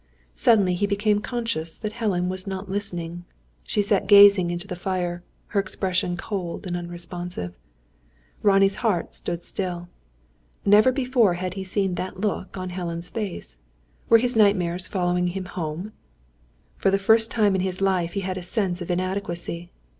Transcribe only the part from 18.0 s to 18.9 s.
he had a sense of